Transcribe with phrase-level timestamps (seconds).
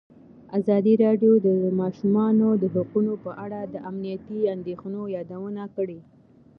[0.59, 5.99] ازادي راډیو د د ماشومانو حقونه په اړه د امنیتي اندېښنو یادونه کړې.